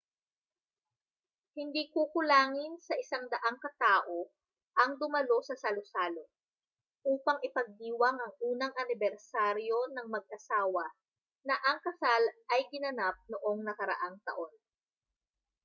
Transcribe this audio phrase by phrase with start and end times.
[1.57, 4.17] hindi kukulangin sa 100 katao
[4.81, 6.25] ang dumalo sa salu-salo
[7.13, 10.85] upang ipagdiwang ang unang anibersaryo ng mag-asawa
[11.47, 12.21] na ang kasal
[12.53, 14.49] ay ginanap noong nakaraang taon